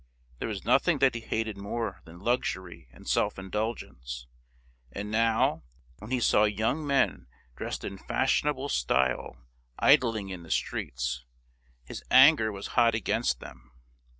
[0.39, 4.25] There was nothing that he hated more than luxury and self indulgence;
[4.91, 5.61] and now
[5.99, 9.45] when he saw young men dressed in fashionable style
[9.77, 11.23] idling in the streets,
[11.83, 13.73] his anger was hot against them.